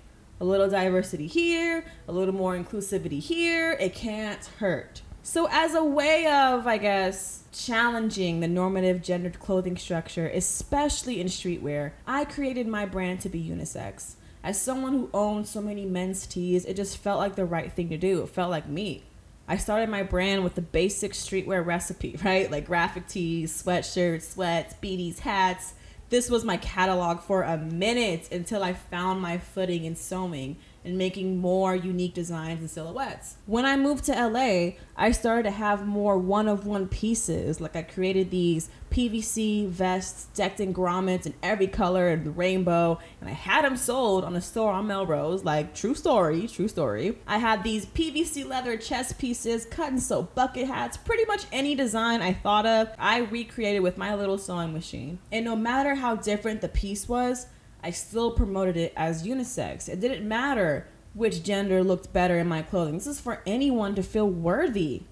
A 0.41 0.45
little 0.45 0.71
diversity 0.71 1.27
here, 1.27 1.85
a 2.09 2.13
little 2.13 2.35
more 2.35 2.57
inclusivity 2.57 3.21
here. 3.21 3.73
It 3.73 3.95
can't 3.95 4.43
hurt. 4.59 5.03
So, 5.23 5.49
as 5.51 5.75
a 5.75 5.85
way 5.85 6.27
of, 6.27 6.67
I 6.67 6.79
guess, 6.79 7.45
challenging 7.53 8.41
the 8.41 8.49
normative 8.49 9.03
gendered 9.03 9.39
clothing 9.39 9.77
structure, 9.77 10.27
especially 10.29 11.21
in 11.21 11.27
streetwear, 11.27 11.93
I 12.07 12.25
created 12.25 12.67
my 12.67 12.87
brand 12.87 13.21
to 13.21 13.29
be 13.29 13.43
unisex. 13.43 14.15
As 14.43 14.61
someone 14.61 14.93
who 14.93 15.11
owns 15.13 15.51
so 15.51 15.61
many 15.61 15.85
men's 15.85 16.27
tees, 16.27 16.65
it 16.65 16.75
just 16.75 16.97
felt 16.97 17.19
like 17.19 17.37
the 17.37 17.45
right 17.45 17.71
thing 17.71 17.91
to 17.91 17.99
do. 17.99 18.23
It 18.23 18.31
felt 18.31 18.51
like 18.51 18.67
me. 18.67 19.05
I 19.51 19.57
started 19.57 19.89
my 19.89 20.05
brand 20.05 20.45
with 20.45 20.55
the 20.55 20.63
basic 20.63 21.13
streetwear 21.13 21.67
recipe, 21.67 22.17
right? 22.25 22.49
Like 22.49 22.67
graphic 22.67 23.09
tees, 23.09 23.61
sweatshirts, 23.61 24.23
sweats, 24.23 24.77
beanies, 24.81 25.19
hats. 25.19 25.75
This 26.09 26.31
was 26.31 26.45
my 26.45 26.57
catalog 26.57 27.19
for 27.19 27.43
a 27.43 27.59
minute 27.59 28.31
until 28.31 28.63
I 28.63 28.75
found 28.75 29.21
my 29.21 29.39
footing 29.39 29.87
in 29.87 29.97
sewing 29.97 30.57
and 30.85 30.97
making 30.97 31.39
more 31.39 31.75
unique 31.75 32.15
designs 32.15 32.61
and 32.61 32.71
silhouettes. 32.71 33.37
When 33.47 33.67
I 33.67 33.77
moved 33.77 34.05
to 34.05 34.13
LA, 34.13 34.73
I 34.97 35.13
started 35.13 35.45
to 35.45 35.51
have 35.51 35.87
more 35.87 36.17
one 36.19 36.49
of 36.49 36.67
one 36.67 36.89
pieces. 36.89 37.61
Like 37.61 37.77
I 37.77 37.83
created 37.83 38.31
these 38.31 38.71
PVC 38.91 39.69
vests 39.69 40.27
decked 40.35 40.59
in 40.59 40.75
grommets 40.75 41.27
in 41.27 41.35
every 41.43 41.67
color 41.67 42.09
and 42.09 42.25
the 42.25 42.31
rainbow, 42.31 42.99
and 43.21 43.29
I 43.29 43.33
had 43.33 43.65
them 43.65 43.77
sold 43.77 44.25
on 44.25 44.35
a 44.35 44.41
store 44.41 44.73
on 44.73 44.87
Melrose. 44.87 45.45
Like 45.45 45.75
true 45.75 45.95
story, 45.95 46.47
true 46.49 46.69
story. 46.69 47.19
I 47.27 47.39
had 47.39 47.63
these 47.63 47.87
PVC 47.87 48.47
leather 48.47 48.77
chest 48.77 49.19
pieces, 49.19 49.67
cut 49.67 49.91
and 49.91 50.03
sew 50.03 50.23
bucket 50.35 50.67
hats, 50.67 50.97
pretty 50.97 51.25
much 51.27 51.47
any 51.53 51.75
design 51.75 52.23
I 52.23 52.33
thought 52.33 52.67
of, 52.67 52.89
I 52.99 53.19
recreated 53.19 53.83
with 53.83 53.99
my 53.99 54.15
little 54.15 54.39
sewing 54.39 54.73
machine. 54.73 55.19
And 55.31 55.45
no 55.45 55.57
matter 55.57 55.95
how 55.95 56.17
different 56.17 56.61
the 56.61 56.69
piece 56.69 57.09
was, 57.09 57.47
I 57.83 57.91
still 57.91 58.31
promoted 58.33 58.77
it 58.77 58.93
as 58.97 59.27
unisex. 59.27 59.89
It 59.89 60.01
didn't 60.01 60.27
matter 60.27 60.87
which 61.15 61.43
gender 61.43 61.83
looked 61.83 62.13
better 62.13 62.39
in 62.39 62.49
my 62.49 62.63
clothing. 62.63 62.95
This 62.95 63.07
is 63.07 63.21
for 63.21 63.43
anyone 63.47 63.95
to 63.95 64.03
feel 64.03 64.29
worthy. 64.29 65.03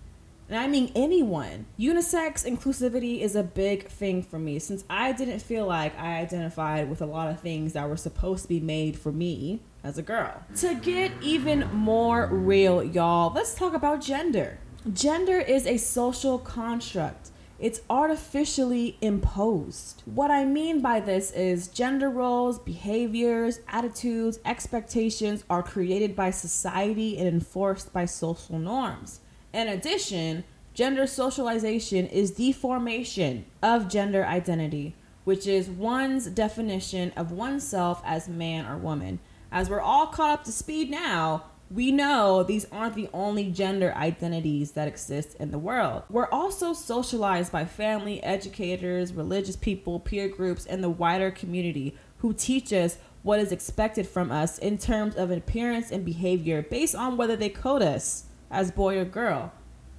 And 0.48 0.56
I 0.58 0.66
mean 0.66 0.90
anyone. 0.94 1.66
Unisex 1.78 2.48
inclusivity 2.48 3.20
is 3.20 3.36
a 3.36 3.42
big 3.42 3.88
thing 3.88 4.22
for 4.22 4.38
me 4.38 4.58
since 4.58 4.84
I 4.88 5.12
didn't 5.12 5.40
feel 5.40 5.66
like 5.66 5.98
I 5.98 6.18
identified 6.20 6.88
with 6.88 7.02
a 7.02 7.06
lot 7.06 7.28
of 7.28 7.40
things 7.40 7.74
that 7.74 7.88
were 7.88 7.98
supposed 7.98 8.44
to 8.44 8.48
be 8.48 8.60
made 8.60 8.98
for 8.98 9.12
me 9.12 9.60
as 9.84 9.98
a 9.98 10.02
girl. 10.02 10.42
To 10.56 10.74
get 10.74 11.12
even 11.20 11.68
more 11.72 12.26
real, 12.26 12.82
y'all, 12.82 13.32
let's 13.34 13.54
talk 13.54 13.74
about 13.74 14.00
gender. 14.00 14.58
Gender 14.92 15.38
is 15.38 15.66
a 15.66 15.76
social 15.76 16.38
construct. 16.38 17.30
It's 17.58 17.80
artificially 17.90 18.96
imposed. 19.00 20.02
What 20.04 20.30
I 20.30 20.44
mean 20.44 20.80
by 20.80 21.00
this 21.00 21.32
is 21.32 21.66
gender 21.66 22.08
roles, 22.08 22.60
behaviors, 22.60 23.58
attitudes, 23.68 24.38
expectations 24.44 25.42
are 25.50 25.64
created 25.64 26.14
by 26.14 26.30
society 26.30 27.18
and 27.18 27.26
enforced 27.26 27.92
by 27.92 28.04
social 28.04 28.60
norms. 28.60 29.18
In 29.52 29.66
addition, 29.66 30.44
gender 30.72 31.04
socialization 31.08 32.06
is 32.06 32.34
the 32.34 32.52
formation 32.52 33.44
of 33.60 33.88
gender 33.88 34.24
identity, 34.24 34.94
which 35.24 35.44
is 35.44 35.68
one's 35.68 36.26
definition 36.26 37.10
of 37.16 37.32
oneself 37.32 38.00
as 38.04 38.28
man 38.28 38.66
or 38.66 38.76
woman. 38.76 39.18
As 39.50 39.68
we're 39.68 39.80
all 39.80 40.06
caught 40.06 40.30
up 40.30 40.44
to 40.44 40.52
speed 40.52 40.90
now, 40.90 41.42
we 41.70 41.92
know 41.92 42.42
these 42.42 42.66
aren't 42.72 42.94
the 42.94 43.10
only 43.12 43.50
gender 43.50 43.92
identities 43.94 44.72
that 44.72 44.88
exist 44.88 45.36
in 45.38 45.50
the 45.50 45.58
world. 45.58 46.02
We're 46.08 46.30
also 46.30 46.72
socialized 46.72 47.52
by 47.52 47.66
family, 47.66 48.22
educators, 48.22 49.12
religious 49.12 49.56
people, 49.56 50.00
peer 50.00 50.28
groups, 50.28 50.64
and 50.64 50.82
the 50.82 50.88
wider 50.88 51.30
community 51.30 51.94
who 52.18 52.32
teach 52.32 52.72
us 52.72 52.98
what 53.22 53.38
is 53.38 53.52
expected 53.52 54.06
from 54.06 54.32
us 54.32 54.58
in 54.58 54.78
terms 54.78 55.14
of 55.16 55.30
appearance 55.30 55.90
and 55.90 56.04
behavior 56.04 56.62
based 56.62 56.94
on 56.94 57.16
whether 57.16 57.36
they 57.36 57.50
code 57.50 57.82
us 57.82 58.24
as 58.50 58.70
boy 58.70 58.98
or 58.98 59.04
girl. 59.04 59.52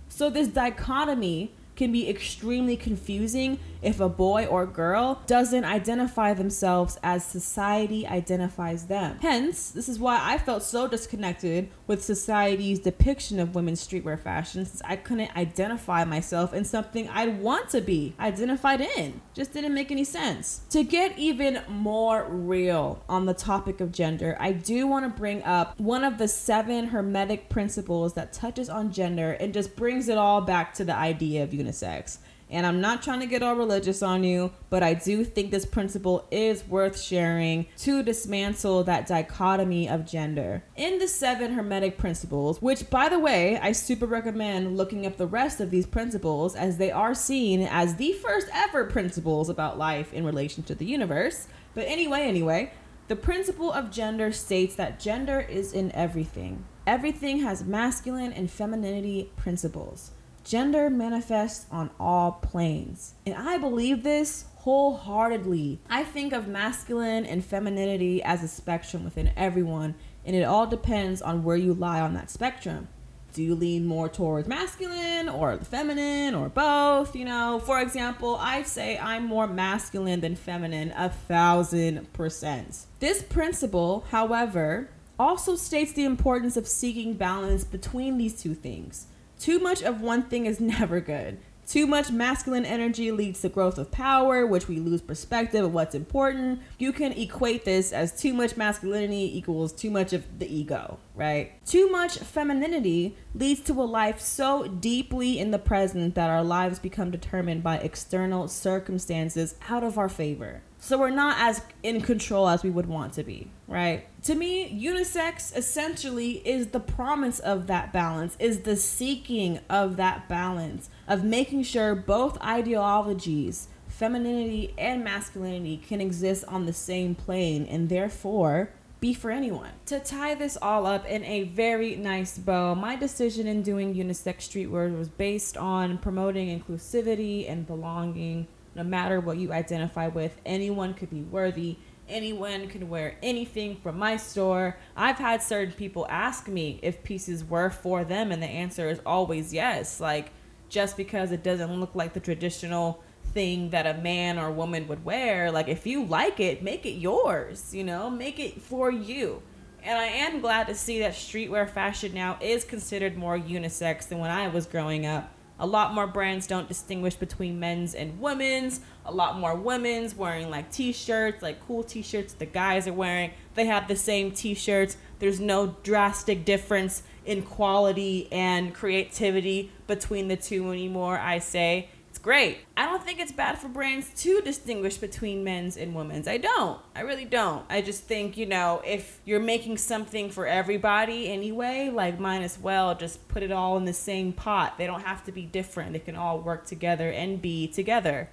So, 0.08 0.30
this 0.30 0.48
dichotomy 0.48 1.54
can 1.80 1.94
be 1.94 2.10
extremely 2.10 2.76
confusing 2.76 3.58
if 3.82 4.02
a 4.02 4.10
boy 4.10 4.46
or 4.46 4.66
girl 4.66 5.22
doesn't 5.28 5.64
identify 5.64 6.34
themselves 6.34 7.00
as 7.02 7.24
society 7.24 8.06
identifies 8.06 8.88
them. 8.88 9.18
Hence, 9.22 9.72
this 9.72 9.88
is 9.88 9.98
why 9.98 10.20
I 10.22 10.38
felt 10.38 10.64
so 10.64 10.90
disconnected 10.90 11.70
with 11.88 12.04
society's 12.04 12.80
depiction 12.80 13.40
of 13.40 13.56
women's 13.56 13.86
streetwear 13.88 14.20
fashion 14.20 14.66
since 14.66 14.82
I 14.84 14.98
couldn't 14.98 15.36
identify 15.38 16.04
myself 16.04 16.54
in 16.54 16.66
something 16.66 17.08
I'd 17.08 17.40
want 17.40 17.70
to 17.70 17.80
be 17.80 18.14
identified 18.20 18.82
in. 18.82 19.22
Just 19.34 19.54
didn't 19.54 19.74
make 19.74 19.90
any 19.90 20.04
sense. 20.04 20.62
To 20.72 20.84
get 20.84 21.18
even 21.18 21.62
more 21.70 22.26
real 22.30 23.02
on 23.08 23.26
the 23.26 23.34
topic 23.34 23.80
of 23.80 23.94
gender, 23.94 24.36
I 24.38 24.52
do 24.52 24.86
want 24.86 25.06
to 25.06 25.18
bring 25.18 25.42
up 25.44 25.80
one 25.80 26.04
of 26.04 26.18
the 26.18 26.28
seven 26.28 26.88
hermetic 26.88 27.48
principles 27.48 28.16
that 28.16 28.34
touches 28.34 28.70
on 28.70 28.92
gender 28.92 29.32
and 29.32 29.54
just 29.54 29.78
brings 29.78 30.10
it 30.10 30.18
all 30.18 30.42
back 30.42 30.74
to 30.74 30.84
the 30.84 30.96
idea 30.96 31.44
of 31.44 31.54
unisex. 31.70 32.18
And 32.52 32.66
I'm 32.66 32.82
not 32.82 33.04
trying 33.04 33.20
to 33.20 33.28
get 33.28 33.44
all 33.44 33.56
religious 33.56 34.02
on 34.02 34.24
you, 34.24 34.52
but 34.72 34.82
I 34.82 34.96
do 34.96 35.24
think 35.24 35.52
this 35.52 35.68
principle 35.68 36.28
is 36.32 36.68
worth 36.68 37.00
sharing 37.00 37.68
to 37.78 38.02
dismantle 38.02 38.86
that 38.86 39.06
dichotomy 39.06 39.88
of 39.88 40.08
gender. 40.08 40.64
In 40.76 40.98
the 40.98 41.08
seven 41.08 41.54
Hermetic 41.54 42.00
principles, 42.00 42.60
which 42.60 42.90
by 42.90 43.08
the 43.08 43.20
way, 43.20 43.60
I 43.60 43.72
super 43.74 44.08
recommend 44.08 44.78
looking 44.78 45.06
up 45.06 45.18
the 45.18 45.28
rest 45.28 45.62
of 45.62 45.70
these 45.70 45.86
principles 45.86 46.56
as 46.56 46.78
they 46.78 46.90
are 46.90 47.14
seen 47.14 47.62
as 47.62 47.96
the 47.96 48.14
first 48.14 48.48
ever 48.52 48.86
principles 48.86 49.48
about 49.48 49.78
life 49.78 50.12
in 50.12 50.26
relation 50.26 50.64
to 50.64 50.76
the 50.76 50.86
universe. 50.86 51.48
But 51.76 51.86
anyway, 51.88 52.22
anyway, 52.22 52.74
the 53.10 53.16
principle 53.16 53.72
of 53.72 53.92
gender 53.92 54.32
states 54.32 54.74
that 54.76 55.00
gender 55.00 55.40
is 55.40 55.72
in 55.72 55.92
everything. 55.92 56.66
Everything 56.88 57.42
has 57.42 57.64
masculine 57.64 58.34
and 58.34 58.50
femininity 58.50 59.30
principles. 59.36 60.12
Gender 60.44 60.90
manifests 60.90 61.66
on 61.72 61.90
all 62.00 62.32
planes. 62.32 63.14
And 63.26 63.36
I 63.36 63.58
believe 63.58 64.04
this 64.04 64.46
wholeheartedly. 64.56 65.80
I 65.90 66.04
think 66.04 66.34
of 66.34 66.48
masculine 66.48 67.26
and 67.26 67.44
femininity 67.44 68.22
as 68.22 68.44
a 68.44 68.48
spectrum 68.48 69.04
within 69.04 69.32
everyone, 69.38 69.96
and 70.26 70.36
it 70.36 70.44
all 70.44 70.68
depends 70.68 71.22
on 71.22 71.44
where 71.44 71.56
you 71.56 71.74
lie 71.74 72.02
on 72.02 72.14
that 72.16 72.30
spectrum. 72.30 72.88
Do 73.32 73.44
you 73.44 73.56
lean 73.56 73.86
more 73.86 74.10
towards 74.10 74.48
masculine 74.48 75.30
or 75.30 75.56
the 75.56 75.64
feminine 75.64 76.36
or 76.36 76.50
both? 76.50 77.16
You 77.16 77.26
know, 77.26 77.62
for 77.64 77.80
example, 77.80 78.36
I'd 78.38 78.68
say 78.68 78.98
I'm 78.98 79.26
more 79.26 79.48
masculine 79.48 80.20
than 80.20 80.36
feminine 80.36 80.92
a 80.98 81.10
thousand 81.10 82.12
percent. 82.12 82.86
This 83.00 83.22
principle, 83.22 84.06
however, 84.10 84.90
also 85.18 85.56
states 85.56 85.94
the 85.94 86.06
importance 86.06 86.58
of 86.58 86.68
seeking 86.68 87.14
balance 87.14 87.64
between 87.64 88.18
these 88.18 88.42
two 88.42 88.56
things. 88.56 89.08
Too 89.40 89.58
much 89.58 89.82
of 89.82 90.02
one 90.02 90.24
thing 90.24 90.46
is 90.46 90.60
never 90.60 91.00
good. 91.00 91.40
Too 91.66 91.86
much 91.86 92.10
masculine 92.12 92.66
energy 92.66 93.12
leads 93.12 93.42
to 93.42 93.50
growth 93.50 93.78
of 93.78 93.92
power, 93.92 94.46
which 94.46 94.68
we 94.68 94.80
lose 94.80 95.04
perspective 95.04 95.64
of 95.64 95.72
what's 95.72 95.94
important. 95.94 96.62
You 96.80 96.92
can 96.92 97.12
equate 97.12 97.64
this 97.64 97.94
as 97.94 98.20
too 98.20 98.34
much 98.34 98.58
masculinity 98.58 99.38
equals 99.38 99.72
too 99.72 99.92
much 99.92 100.12
of 100.12 100.40
the 100.40 100.52
ego, 100.52 100.98
right? 101.14 101.64
Too 101.68 101.88
much 101.92 102.18
femininity 102.18 103.16
leads 103.36 103.62
to 103.62 103.74
a 103.74 103.84
life 103.84 104.20
so 104.20 104.68
deeply 104.68 105.38
in 105.38 105.52
the 105.52 105.60
present 105.60 106.16
that 106.16 106.32
our 106.32 106.44
lives 106.44 106.80
become 106.80 107.12
determined 107.12 107.62
by 107.62 107.78
external 107.78 108.48
circumstances 108.48 109.54
out 109.70 109.84
of 109.84 110.00
our 110.00 110.10
favor. 110.10 110.64
So 110.82 110.98
we're 110.98 111.10
not 111.10 111.36
as 111.40 111.62
in 111.84 112.00
control 112.02 112.48
as 112.48 112.64
we 112.64 112.70
would 112.70 112.88
want 112.88 113.14
to 113.14 113.24
be, 113.24 113.52
right? 113.68 114.08
To 114.24 114.34
me, 114.34 114.72
unisex 114.82 115.56
essentially 115.56 116.42
is 116.48 116.68
the 116.68 116.80
promise 116.80 117.40
of 117.40 117.68
that 117.68 117.92
balance, 117.92 118.38
is 118.40 118.62
the 118.62 118.78
seeking 118.78 119.60
of 119.70 119.98
that 119.98 120.30
balance, 120.30 120.90
of 121.08 121.24
making 121.24 121.64
sure 121.64 121.96
both 121.96 122.42
ideologies, 122.42 123.68
femininity 123.88 124.74
and 124.78 125.04
masculinity, 125.04 125.78
can 125.78 126.00
exist 126.00 126.46
on 126.48 126.66
the 126.66 126.74
same 126.74 127.14
plane 127.14 127.66
and 127.66 127.90
therefore 127.90 128.70
be 129.02 129.14
for 129.14 129.32
anyone. 129.32 129.72
To 129.88 130.00
tie 130.00 130.36
this 130.36 130.58
all 130.62 130.86
up 130.86 131.06
in 131.06 131.24
a 131.26 131.44
very 131.44 131.98
nice 131.98 132.38
bow, 132.38 132.74
my 132.76 132.96
decision 132.96 133.48
in 133.48 133.64
doing 133.64 133.96
unisex 133.96 134.50
streetwear 134.50 134.98
was 134.98 135.10
based 135.10 135.58
on 135.58 135.98
promoting 135.98 136.58
inclusivity 136.58 137.50
and 137.50 137.68
belonging 137.68 138.48
no 138.76 138.84
matter 138.84 139.20
what 139.20 139.38
you 139.38 139.52
identify 139.52 140.08
with, 140.08 140.40
anyone 140.46 140.94
could 140.94 141.10
be 141.10 141.22
worthy. 141.22 141.78
Anyone 142.08 142.68
can 142.68 142.90
wear 142.90 143.18
anything 143.22 143.76
from 143.76 144.00
my 144.00 144.18
store. 144.18 144.78
I've 144.96 145.18
had 145.18 145.44
certain 145.44 145.74
people 145.74 146.08
ask 146.10 146.48
me 146.48 146.80
if 146.82 147.04
pieces 147.04 147.44
were 147.44 147.70
for 147.70 148.04
them, 148.04 148.32
and 148.32 148.42
the 148.42 148.48
answer 148.48 148.90
is 148.90 149.00
always 149.06 149.54
yes. 149.54 150.00
Like, 150.00 150.32
just 150.70 150.98
because 150.98 151.32
it 151.32 151.44
doesn't 151.44 151.80
look 151.80 151.94
like 151.94 152.14
the 152.14 152.20
traditional 152.20 153.04
thing 153.26 153.70
that 153.70 153.86
a 153.86 154.02
man 154.02 154.40
or 154.40 154.52
woman 154.52 154.88
would 154.88 155.06
wear, 155.06 155.52
like, 155.52 155.68
if 155.68 155.86
you 155.86 156.04
like 156.04 156.40
it, 156.40 156.64
make 156.64 156.86
it 156.86 156.94
yours, 156.94 157.76
you 157.76 157.84
know, 157.84 158.10
make 158.10 158.40
it 158.40 158.60
for 158.60 158.90
you. 158.90 159.44
And 159.84 159.98
I 159.98 160.08
am 160.08 160.42
glad 160.42 160.68
to 160.68 160.76
see 160.76 161.00
that 161.00 161.14
streetwear 161.14 161.70
fashion 161.70 162.14
now 162.14 162.38
is 162.42 162.64
considered 162.64 163.18
more 163.18 163.38
unisex 163.38 164.08
than 164.08 164.18
when 164.18 164.32
I 164.32 164.48
was 164.48 164.66
growing 164.66 165.06
up. 165.06 165.32
A 165.62 165.68
lot 165.68 165.94
more 165.94 166.08
brands 166.08 166.48
don't 166.48 166.68
distinguish 166.68 167.16
between 167.16 167.60
men's 167.60 167.94
and 167.94 168.20
women's. 168.22 168.80
A 169.06 169.12
lot 169.12 169.38
more 169.38 169.56
women's 169.56 170.16
wearing 170.16 170.50
like 170.50 170.72
t-shirts, 170.72 171.42
like 171.42 171.66
cool 171.68 171.84
t-shirts 171.84 172.34
the 172.34 172.46
guys 172.46 172.88
are 172.88 172.94
wearing. 172.94 173.32
They 173.56 173.66
have 173.66 173.88
the 173.88 173.96
same 173.96 174.32
t-shirts. 174.32 174.96
There's 175.20 175.40
no 175.42 175.76
drastic 175.84 176.46
difference 176.46 177.04
in 177.26 177.42
quality 177.42 178.32
and 178.32 178.74
creativity 178.74 179.72
between 179.86 180.30
the 180.30 180.38
two 180.38 180.72
anymore, 180.72 181.20
I 181.20 181.40
say. 181.40 181.90
It's 182.10 182.18
great. 182.18 182.60
I 182.76 182.88
don't 182.88 183.04
think 183.04 183.20
it's 183.20 183.32
bad 183.32 183.60
for 183.60 183.68
brands 183.68 184.10
to 184.24 184.42
distinguish 184.42 184.98
between 184.98 185.44
men's 185.44 185.78
and 185.78 185.94
women's. 185.94 186.28
I 186.28 186.38
don't. 186.38 186.80
I 186.96 187.02
really 187.02 187.26
don't. 187.26 187.64
I 187.70 187.82
just 187.82 188.06
think, 188.06 188.36
you 188.36 188.48
know, 188.48 188.82
if 188.84 189.20
you're 189.26 189.40
making 189.40 189.78
something 189.78 190.32
for 190.32 190.48
everybody 190.48 191.32
anyway, 191.32 191.92
like 191.94 192.20
might 192.20 192.42
as 192.42 192.58
well 192.58 192.96
just 192.96 193.28
put 193.28 193.44
it 193.44 193.52
all 193.52 193.78
in 193.78 193.86
the 193.86 193.94
same 193.94 194.34
pot. 194.34 194.80
They 194.80 194.88
don't 194.88 195.04
have 195.04 195.24
to 195.26 195.32
be 195.32 195.44
different. 195.44 195.94
They 195.94 196.00
can 196.00 196.16
all 196.16 196.40
work 196.40 196.66
together 196.66 197.12
and 197.12 197.40
be 197.40 197.68
together. 197.68 198.30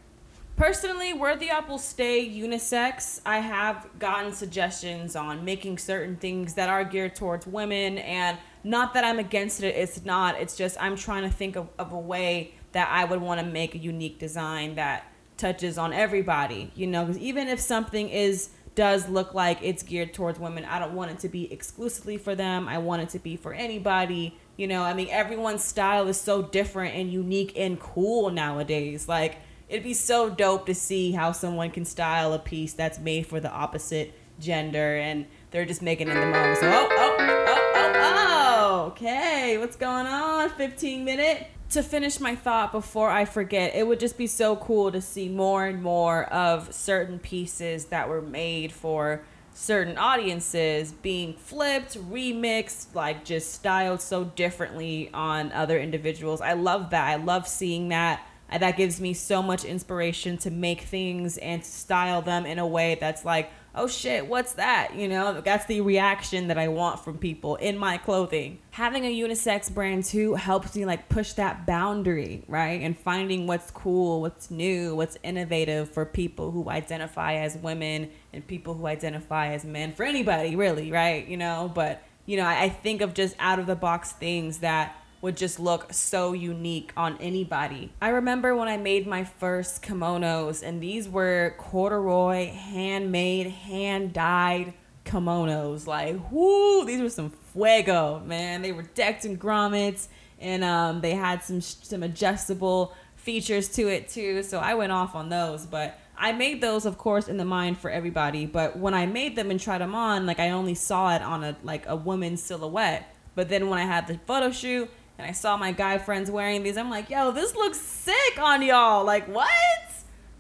Personally, 0.57 1.13
where 1.13 1.37
the 1.37 1.51
up 1.51 1.69
will 1.69 1.77
stay 1.77 2.27
unisex, 2.27 3.21
I 3.27 3.41
have 3.41 3.87
gotten 3.99 4.33
suggestions 4.33 5.15
on 5.15 5.45
making 5.45 5.77
certain 5.77 6.17
things 6.17 6.55
that 6.55 6.71
are 6.71 6.83
geared 6.83 7.15
towards 7.15 7.47
women 7.47 7.99
and 7.99 8.39
not 8.65 8.95
that 8.95 9.05
I'm 9.05 9.19
against 9.19 9.63
it, 9.63 9.77
it's 9.77 10.03
not. 10.05 10.41
It's 10.41 10.57
just 10.57 10.77
I'm 10.81 10.97
trying 10.97 11.23
to 11.25 11.31
think 11.31 11.57
of, 11.57 11.69
of 11.79 11.93
a 11.93 11.99
way 11.99 12.55
that 12.77 12.91
I 12.93 13.07
would 13.07 13.23
want 13.23 13.41
to 13.41 13.47
make 13.47 13.75
a 13.75 13.79
unique 13.79 14.19
design 14.19 14.75
that 14.75 15.11
touches 15.39 15.79
on 15.79 15.95
everybody, 15.95 16.71
you 16.75 16.87
know, 16.87 17.07
because 17.07 17.19
even 17.23 17.49
if 17.49 17.59
something 17.59 18.11
is 18.11 18.51
does 18.75 19.09
look 19.09 19.33
like 19.33 19.59
it's 19.63 19.83
geared 19.83 20.13
towards 20.13 20.39
women, 20.39 20.67
I 20.67 20.79
don't 20.79 20.93
want 20.93 21.11
it 21.11 21.19
to 21.21 21.31
be 21.31 21.51
exclusively 21.51 22.19
for 22.19 22.35
them. 22.35 22.69
I 22.69 22.77
want 22.77 23.01
it 23.01 23.09
to 23.11 23.19
be 23.19 23.35
for 23.35 23.55
anybody. 23.55 24.37
You 24.59 24.69
know, 24.69 24.83
I 24.83 24.93
mean, 24.93 25.09
everyone's 25.11 25.65
style 25.65 26.07
is 26.09 26.21
so 26.21 26.43
different 26.43 26.95
and 26.95 27.11
unique 27.11 27.55
and 27.57 27.81
cool 27.81 28.29
nowadays. 28.29 29.09
Like, 29.09 29.39
it'd 29.71 29.83
be 29.83 29.95
so 29.95 30.29
dope 30.29 30.67
to 30.67 30.75
see 30.75 31.13
how 31.13 31.33
someone 31.33 31.71
can 31.71 31.87
style 31.87 32.35
a 32.35 32.39
piece 32.39 32.75
that's 32.75 32.99
made 32.99 33.27
for 33.27 33.41
the 33.41 33.51
opposite 33.51 34.13
gender 34.39 34.97
and 34.99 35.25
they're 35.51 35.65
just 35.65 35.81
making 35.81 36.09
it 36.09 36.15
the. 36.15 36.57
So, 36.61 36.69
oh, 36.71 36.89
oh, 36.91 37.17
oh, 37.19 37.73
oh, 37.75 37.93
oh, 37.97 38.85
okay, 38.89 39.57
what's 39.57 39.77
going 39.77 40.07
on? 40.07 40.51
15 40.51 41.07
minute. 41.07 41.47
To 41.71 41.83
finish 41.83 42.21
my 42.21 42.37
thought 42.37 42.73
before 42.73 43.11
I 43.11 43.25
forget, 43.25 43.75
it 43.75 43.87
would 43.87 44.01
just 44.01 44.17
be 44.17 44.29
so 44.29 44.57
cool 44.57 44.93
to 44.93 45.01
see 45.01 45.29
more 45.29 45.67
and 45.67 45.83
more 45.83 46.25
of 46.27 46.73
certain 46.73 47.19
pieces 47.19 47.87
that 47.87 48.09
were 48.09 48.23
made 48.23 48.73
for 48.73 49.23
certain 49.53 49.99
audiences 49.99 50.93
being 50.93 51.35
flipped, 51.35 51.99
remixed, 52.11 52.95
like 52.95 53.25
just 53.25 53.53
styled 53.53 54.01
so 54.01 54.25
differently 54.25 55.11
on 55.13 55.51
other 55.53 55.79
individuals. 55.79 56.41
I 56.41 56.53
love 56.53 56.91
that. 56.91 57.09
I 57.09 57.17
love 57.17 57.49
seeing 57.49 57.89
that. 57.89 58.27
That 58.49 58.77
gives 58.77 59.01
me 59.01 59.13
so 59.13 59.43
much 59.43 59.65
inspiration 59.65 60.39
to 60.39 60.53
make 60.53 60.83
things 60.83 61.37
and 61.37 61.65
style 61.65 62.23
them 62.23 62.47
in 62.47 62.61
a 62.61 62.67
way 62.67 62.97
that's 63.01 63.25
like, 63.25 63.51
oh 63.77 63.87
shit, 63.87 64.27
what's 64.27 64.55
that? 64.55 64.95
You 64.95 65.07
know, 65.07 65.41
that's 65.41 65.67
the 65.67 65.83
reaction 65.83 66.49
that 66.49 66.57
I 66.57 66.69
want 66.69 67.01
from 67.01 67.19
people 67.19 67.57
in 67.57 67.77
my 67.77 67.99
clothing. 67.99 68.59
Having 68.71 69.05
a 69.05 69.15
unisex 69.15 69.73
brand 69.73 70.05
too 70.05 70.35
helps 70.35 70.75
me 70.75 70.87
like 70.87 71.09
push 71.09 71.35
that 71.35 71.67
boundary, 71.67 72.43
right? 72.49 72.81
And 72.81 72.99
finding 72.99 73.47
what's 73.47 73.71
cool, 73.71 74.23
what's 74.23 74.51
new, 74.51 74.97
what's 74.97 75.19
innovative 75.23 75.91
for 75.91 76.07
people 76.07 76.51
who 76.51 76.71
identify 76.71 77.35
as 77.35 77.57
women 77.57 78.11
and 78.33 78.47
people 78.47 78.75
who 78.75 78.87
identify 78.87 79.53
as 79.53 79.65
men, 79.65 79.93
for 79.93 80.05
anybody 80.05 80.57
really, 80.57 80.91
right? 80.91 81.27
You 81.29 81.37
know, 81.37 81.71
but 81.75 82.03
you 82.25 82.37
know, 82.37 82.45
I, 82.45 82.65
I 82.65 82.69
think 82.71 83.03
of 83.03 83.15
just 83.15 83.37
out 83.39 83.59
of 83.59 83.67
the 83.67 83.77
box 83.77 84.13
things 84.13 84.59
that 84.59 84.97
would 85.21 85.37
just 85.37 85.59
look 85.59 85.93
so 85.93 86.33
unique 86.33 86.93
on 86.97 87.17
anybody. 87.19 87.91
I 88.01 88.11
remember 88.11 88.55
when 88.55 88.69
I 88.69 88.77
made 88.77 89.07
my 89.07 89.25
first 89.25 89.83
kimonos, 89.83 90.63
and 90.63 90.81
these 90.81 91.09
were 91.09 91.55
corduroy, 91.59 92.49
handmade, 92.51 93.49
hand 93.49 94.13
dyed 94.13 94.75
kimonos. 95.05 95.87
Like, 95.87 96.31
whoo, 96.31 96.85
these 96.85 97.01
were 97.01 97.11
some 97.11 97.31
fuego, 97.31 98.21
man. 98.25 98.63
They 98.63 98.73
were 98.73 98.83
decked 98.83 99.25
in 99.25 99.39
grommets, 99.39 100.09
and 100.39 100.63
um, 100.63 101.01
they 101.01 101.15
had 101.15 101.43
some 101.43 101.61
some 101.61 102.03
adjustable 102.03 102.95
features 103.17 103.69
to 103.71 103.89
it 103.89 104.09
too. 104.09 104.43
So 104.43 104.59
I 104.59 104.75
went 104.75 104.93
off 104.93 105.15
on 105.15 105.29
those, 105.29 105.67
but. 105.67 105.99
I 106.19 106.33
made 106.33 106.63
those, 106.63 106.87
of 106.87 106.97
course, 106.97 107.29
in 107.29 107.37
the 107.37 107.45
mind 107.45 107.77
for 107.77 107.91
everybody. 107.91 108.47
But 108.47 108.79
when 108.79 108.95
I 108.95 109.05
made 109.05 109.37
them 109.37 109.51
and 109.51 109.61
tried 109.61 109.83
them 109.83 109.95
on, 109.95 110.25
like 110.25 110.41
I 110.41 110.49
only 110.49 110.75
saw 110.75 111.15
it 111.15 111.21
on 111.21 111.45
a 111.45 111.55
like 111.63 111.85
a 111.87 111.95
woman's 111.95 112.43
silhouette. 112.43 113.15
But 113.35 113.51
then 113.51 113.69
when 113.69 113.79
I 113.79 113.83
had 113.83 114.07
the 114.07 114.19
photo 114.27 114.51
shoot 114.51 114.89
and 115.19 115.27
I 115.27 115.33
saw 115.33 115.57
my 115.57 115.73
guy 115.73 115.99
friends 115.99 116.31
wearing 116.31 116.63
these. 116.63 116.77
I'm 116.77 116.91
like, 116.91 117.11
yo, 117.11 117.31
this 117.31 117.55
looks 117.55 117.79
sick 117.79 118.39
on 118.39 118.63
y'all. 118.63 119.05
Like, 119.05 119.27
what? 119.29 119.51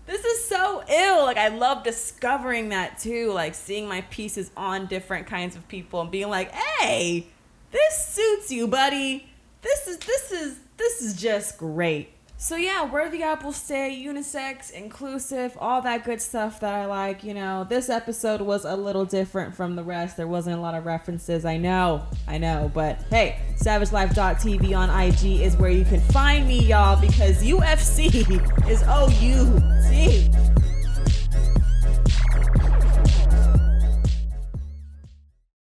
This 0.06 0.24
is 0.24 0.48
so 0.48 0.84
ill. 0.88 1.24
Like, 1.24 1.36
I 1.36 1.48
love 1.48 1.82
discovering 1.82 2.68
that 2.68 2.98
too. 2.98 3.32
Like, 3.32 3.54
seeing 3.54 3.88
my 3.88 4.02
pieces 4.02 4.50
on 4.56 4.86
different 4.86 5.26
kinds 5.26 5.56
of 5.56 5.66
people 5.68 6.00
and 6.00 6.10
being 6.10 6.28
like, 6.28 6.52
hey, 6.52 7.26
this 7.72 8.08
suits 8.08 8.52
you, 8.52 8.68
buddy. 8.68 9.28
This 9.62 9.88
is, 9.88 9.98
this 9.98 10.30
is, 10.30 10.58
this 10.76 11.02
is 11.02 11.20
just 11.20 11.58
great. 11.58 12.10
So 12.38 12.56
yeah, 12.56 12.84
where 12.84 13.08
the 13.08 13.22
apple 13.22 13.52
stay, 13.52 14.02
unisex, 14.06 14.70
inclusive, 14.70 15.56
all 15.58 15.80
that 15.82 16.04
good 16.04 16.20
stuff 16.20 16.60
that 16.60 16.74
I 16.74 16.84
like. 16.84 17.24
You 17.24 17.32
know, 17.32 17.64
this 17.64 17.88
episode 17.88 18.42
was 18.42 18.66
a 18.66 18.76
little 18.76 19.06
different 19.06 19.54
from 19.54 19.74
the 19.74 19.82
rest. 19.82 20.18
There 20.18 20.26
wasn't 20.26 20.58
a 20.58 20.60
lot 20.60 20.74
of 20.74 20.84
references. 20.84 21.46
I 21.46 21.56
know, 21.56 22.04
I 22.28 22.36
know, 22.36 22.70
but 22.74 23.00
hey, 23.08 23.40
SavageLife.tv 23.56 24.76
on 24.76 24.90
IG 24.90 25.40
is 25.40 25.56
where 25.56 25.70
you 25.70 25.86
can 25.86 26.00
find 26.00 26.46
me, 26.46 26.60
y'all, 26.60 27.00
because 27.00 27.42
UFC 27.42 28.68
is 28.68 28.82
O 28.86 29.08
U 29.08 29.58
C. 29.88 30.30